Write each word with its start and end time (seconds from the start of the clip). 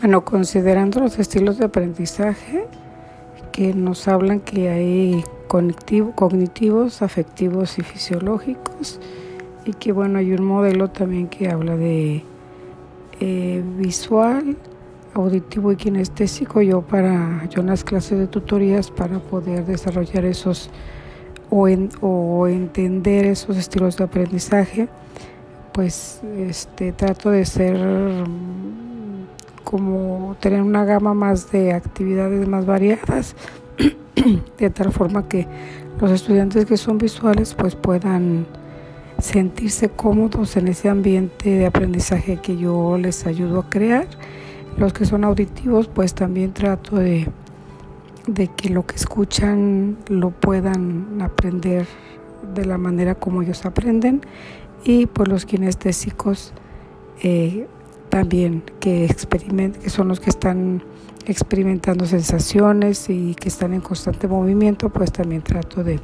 Bueno, 0.00 0.24
considerando 0.24 1.00
los 1.00 1.18
estilos 1.18 1.58
de 1.58 1.64
aprendizaje 1.64 2.66
que 3.50 3.74
nos 3.74 4.06
hablan 4.06 4.38
que 4.38 4.68
hay 4.68 5.24
cognitivos, 5.48 7.02
afectivos 7.02 7.80
y 7.80 7.82
fisiológicos 7.82 9.00
y 9.64 9.72
que 9.72 9.90
bueno, 9.90 10.20
hay 10.20 10.32
un 10.34 10.44
modelo 10.44 10.88
también 10.88 11.26
que 11.26 11.50
habla 11.50 11.76
de 11.76 12.22
eh, 13.18 13.64
visual, 13.76 14.56
auditivo 15.14 15.72
y 15.72 15.76
kinestésico. 15.76 16.62
Yo 16.62 16.82
para 16.82 17.46
yo 17.46 17.62
en 17.62 17.66
las 17.66 17.82
clases 17.82 18.20
de 18.20 18.28
tutorías 18.28 18.92
para 18.92 19.18
poder 19.18 19.66
desarrollar 19.66 20.24
esos 20.24 20.70
o, 21.50 21.66
o 22.02 22.46
entender 22.46 23.24
esos 23.24 23.56
estilos 23.56 23.96
de 23.96 24.04
aprendizaje, 24.04 24.88
pues 25.72 26.20
este 26.36 26.92
trato 26.92 27.30
de 27.30 27.44
ser 27.44 27.76
como 29.68 30.34
tener 30.40 30.62
una 30.62 30.86
gama 30.86 31.12
más 31.12 31.52
de 31.52 31.74
actividades 31.74 32.48
más 32.48 32.64
variadas, 32.64 33.36
de 34.58 34.70
tal 34.70 34.92
forma 34.92 35.28
que 35.28 35.46
los 36.00 36.10
estudiantes 36.10 36.64
que 36.64 36.78
son 36.78 36.96
visuales 36.96 37.52
pues 37.52 37.74
puedan 37.74 38.46
sentirse 39.18 39.90
cómodos 39.90 40.56
en 40.56 40.68
ese 40.68 40.88
ambiente 40.88 41.50
de 41.50 41.66
aprendizaje 41.66 42.38
que 42.38 42.56
yo 42.56 42.96
les 42.96 43.26
ayudo 43.26 43.60
a 43.60 43.68
crear. 43.68 44.06
Los 44.78 44.94
que 44.94 45.04
son 45.04 45.22
auditivos 45.22 45.86
pues 45.86 46.14
también 46.14 46.54
trato 46.54 46.96
de, 46.96 47.28
de 48.26 48.48
que 48.48 48.70
lo 48.70 48.86
que 48.86 48.96
escuchan 48.96 49.98
lo 50.08 50.30
puedan 50.30 51.20
aprender 51.20 51.86
de 52.54 52.64
la 52.64 52.78
manera 52.78 53.16
como 53.16 53.42
ellos 53.42 53.66
aprenden 53.66 54.22
y 54.82 55.04
pues 55.04 55.28
los 55.28 55.44
kinestésicos 55.44 56.54
eh, 57.22 57.66
también 58.08 58.62
que, 58.80 59.04
experiment 59.04 59.76
que 59.76 59.90
son 59.90 60.08
los 60.08 60.20
que 60.20 60.30
están 60.30 60.82
experimentando 61.26 62.06
sensaciones 62.06 63.10
y 63.10 63.34
que 63.34 63.48
están 63.48 63.74
en 63.74 63.80
constante 63.80 64.26
movimiento, 64.26 64.88
pues 64.88 65.12
también 65.12 65.42
trato 65.42 65.84
de 65.84 66.00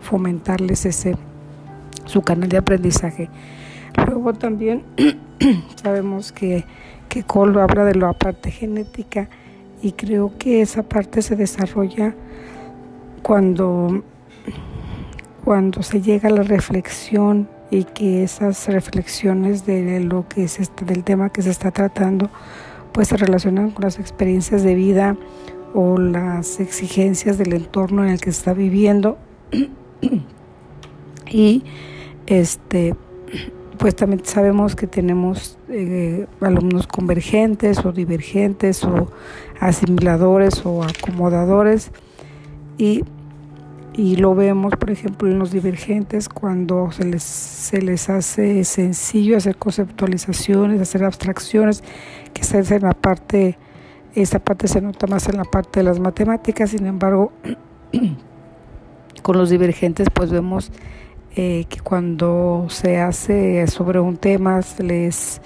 fomentarles 0.00 0.86
ese 0.86 1.16
su 2.04 2.22
canal 2.22 2.48
de 2.48 2.56
aprendizaje. 2.58 3.28
Luego 4.06 4.32
también 4.32 4.82
sabemos 5.82 6.32
que, 6.32 6.64
que 7.08 7.22
Cole 7.22 7.60
habla 7.60 7.84
de 7.84 7.94
la 7.94 8.12
parte 8.12 8.50
genética 8.50 9.28
y 9.82 9.92
creo 9.92 10.32
que 10.38 10.62
esa 10.62 10.82
parte 10.82 11.22
se 11.22 11.36
desarrolla 11.36 12.14
cuando, 13.22 14.02
cuando 15.44 15.82
se 15.82 16.00
llega 16.00 16.28
a 16.28 16.32
la 16.32 16.42
reflexión 16.42 17.48
y 17.70 17.84
que 17.84 18.22
esas 18.22 18.68
reflexiones 18.68 19.66
de 19.66 20.00
lo 20.00 20.28
que 20.28 20.44
es 20.44 20.58
del 20.84 21.04
tema 21.04 21.30
que 21.30 21.42
se 21.42 21.50
está 21.50 21.70
tratando 21.70 22.30
pues 22.92 23.08
se 23.08 23.16
relacionan 23.18 23.72
con 23.72 23.84
las 23.84 23.98
experiencias 23.98 24.62
de 24.62 24.74
vida 24.74 25.18
o 25.74 25.98
las 25.98 26.60
exigencias 26.60 27.36
del 27.36 27.52
entorno 27.52 28.04
en 28.04 28.10
el 28.10 28.20
que 28.20 28.32
se 28.32 28.38
está 28.38 28.54
viviendo. 28.54 29.18
Y 31.28 31.64
este 32.26 32.94
pues 33.78 33.94
también 33.96 34.24
sabemos 34.24 34.76
que 34.76 34.86
tenemos 34.86 35.58
eh, 35.68 36.26
alumnos 36.40 36.86
convergentes 36.86 37.84
o 37.84 37.92
divergentes 37.92 38.84
o 38.84 39.10
asimiladores 39.60 40.64
o 40.64 40.82
acomodadores. 40.82 41.90
Y 42.78 43.04
y 43.96 44.16
lo 44.16 44.34
vemos, 44.34 44.74
por 44.76 44.90
ejemplo, 44.90 45.30
en 45.30 45.38
los 45.38 45.50
divergentes 45.50 46.28
cuando 46.28 46.92
se 46.92 47.04
les, 47.04 47.22
se 47.22 47.80
les 47.80 48.10
hace 48.10 48.62
sencillo 48.64 49.38
hacer 49.38 49.56
conceptualizaciones, 49.56 50.82
hacer 50.82 51.02
abstracciones, 51.02 51.82
que 52.34 52.44
se 52.44 52.58
hace 52.58 52.76
en 52.76 52.82
la 52.82 52.92
parte, 52.92 53.56
esa 54.14 54.38
parte 54.38 54.68
se 54.68 54.82
nota 54.82 55.06
más 55.06 55.30
en 55.30 55.38
la 55.38 55.44
parte 55.44 55.80
de 55.80 55.84
las 55.84 55.98
matemáticas, 55.98 56.70
sin 56.70 56.84
embargo, 56.84 57.32
con 59.22 59.38
los 59.38 59.48
divergentes 59.48 60.08
pues 60.12 60.30
vemos 60.30 60.70
eh, 61.34 61.64
que 61.70 61.80
cuando 61.80 62.66
se 62.68 62.98
hace 63.00 63.66
sobre 63.66 63.98
un 63.98 64.18
tema 64.18 64.60
les, 64.78 65.40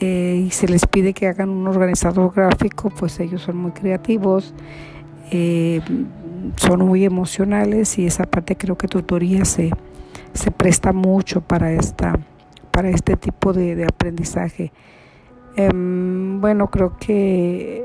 eh, 0.00 0.44
y 0.44 0.50
se 0.50 0.66
les 0.66 0.86
pide 0.86 1.14
que 1.14 1.28
hagan 1.28 1.50
un 1.50 1.68
organizador 1.68 2.32
gráfico, 2.34 2.90
pues 2.90 3.20
ellos 3.20 3.42
son 3.42 3.58
muy 3.58 3.70
creativos. 3.70 4.54
Eh, 5.30 5.80
son 6.56 6.86
muy 6.86 7.04
emocionales 7.04 7.98
y 7.98 8.06
esa 8.06 8.24
parte 8.24 8.56
creo 8.56 8.76
que 8.76 8.88
tutoría 8.88 9.44
se, 9.44 9.70
se 10.32 10.50
presta 10.50 10.92
mucho 10.92 11.40
para, 11.40 11.72
esta, 11.72 12.18
para 12.70 12.90
este 12.90 13.16
tipo 13.16 13.52
de, 13.52 13.84
aprendizaje. 13.84 14.72
Em, 15.56 16.40
bueno, 16.40 16.70
creo 16.70 16.96
que 16.98 17.84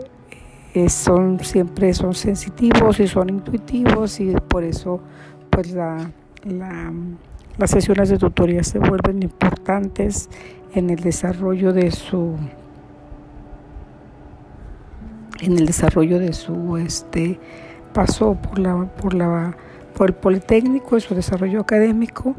eh, 0.73 0.89
son 0.89 1.39
siempre 1.43 1.93
son 1.93 2.13
sensitivos 2.13 2.99
y 3.01 3.07
son 3.07 3.29
intuitivos 3.29 4.19
y 4.21 4.33
por 4.47 4.63
eso 4.63 5.01
pues 5.49 5.73
la, 5.73 6.11
las 7.57 7.69
sesiones 7.69 8.07
de 8.07 8.17
tutoría 8.17 8.63
se 8.63 8.79
vuelven 8.79 9.21
importantes 9.21 10.29
en 10.73 10.89
el 10.89 11.01
desarrollo 11.01 11.73
de 11.73 11.91
su 11.91 12.37
en 15.41 15.57
el 15.57 15.65
desarrollo 15.65 16.19
de 16.19 16.31
su 16.31 16.77
este 16.77 17.37
pasó 17.93 18.35
por, 18.35 18.59
la, 18.59 18.85
por, 18.85 19.13
la, 19.13 19.55
por 19.95 20.09
el 20.09 20.15
Politécnico 20.15 20.97
y 20.97 21.01
su 21.01 21.15
desarrollo 21.15 21.61
académico. 21.61 22.35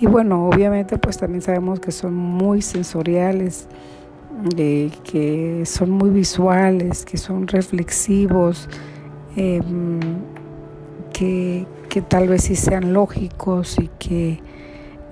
Y 0.00 0.06
bueno, 0.06 0.48
obviamente 0.48 0.98
pues 0.98 1.18
también 1.18 1.42
sabemos 1.42 1.80
que 1.80 1.92
son 1.92 2.14
muy 2.14 2.62
sensoriales, 2.62 3.68
que 5.04 5.62
son 5.64 5.90
muy 5.90 6.10
visuales, 6.10 7.04
que 7.04 7.16
son 7.16 7.46
reflexivos, 7.46 8.68
em, 9.36 10.00
que, 11.12 11.66
que, 11.88 12.02
tal 12.02 12.28
vez 12.28 12.42
sí 12.44 12.56
sean 12.56 12.92
lógicos 12.92 13.78
y 13.78 13.88
que 13.98 14.40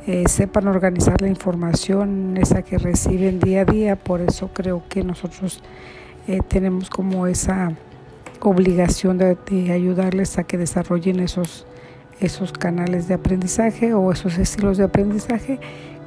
eh, 0.07 0.25
sepan 0.27 0.67
organizar 0.67 1.21
la 1.23 1.29
información 1.29 2.37
esa 2.37 2.63
que 2.63 2.77
reciben 2.79 3.39
día 3.39 3.61
a 3.61 3.65
día. 3.65 3.97
Por 3.97 4.21
eso 4.21 4.51
creo 4.53 4.83
que 4.89 5.05
nosotros 5.05 5.63
eh, 6.27 6.41
tenemos 6.49 6.91
como 6.91 7.29
esa 7.29 7.73
obligación 8.49 9.19
de, 9.19 9.37
ayudarles 9.73 10.39
a 10.39 10.45
que 10.45 10.59
desarrollen 10.59 11.21
esos, 11.21 11.67
esos 12.21 12.53
canales 12.53 13.09
de 13.09 13.15
aprendizaje 13.15 13.95
o 13.95 14.13
esos 14.13 14.39
estilos 14.39 14.79
de 14.79 14.85
aprendizaje 14.85 15.61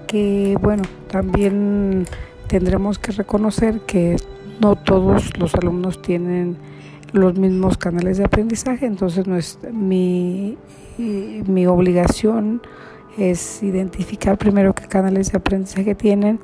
que 0.07 0.57
bueno, 0.61 0.83
también 1.09 2.05
tendremos 2.47 2.99
que 2.99 3.11
reconocer 3.11 3.81
que 3.81 4.17
no 4.59 4.75
todos 4.75 5.37
los 5.37 5.55
alumnos 5.55 6.01
tienen 6.01 6.57
los 7.11 7.37
mismos 7.37 7.77
canales 7.77 8.17
de 8.17 8.25
aprendizaje, 8.25 8.85
entonces 8.85 9.25
no 9.27 9.37
es 9.37 9.59
mi, 9.71 10.57
mi 10.97 11.65
obligación 11.65 12.61
es 13.17 13.63
identificar 13.63 14.37
primero 14.37 14.73
qué 14.73 14.87
canales 14.87 15.31
de 15.31 15.37
aprendizaje 15.37 15.95
tienen 15.95 16.39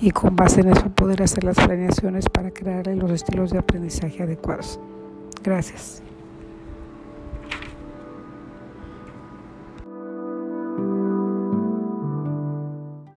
y 0.00 0.10
con 0.10 0.34
base 0.34 0.60
en 0.60 0.70
eso 0.70 0.88
poder 0.90 1.22
hacer 1.22 1.44
las 1.44 1.56
planeaciones 1.56 2.28
para 2.28 2.50
crear 2.50 2.86
los 2.88 3.10
estilos 3.10 3.50
de 3.50 3.58
aprendizaje 3.58 4.22
adecuados. 4.22 4.80
Gracias. 5.42 6.02